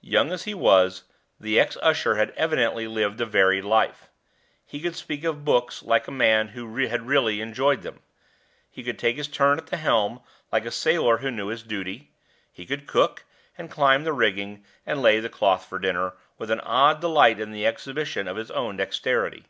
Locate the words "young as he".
0.00-0.54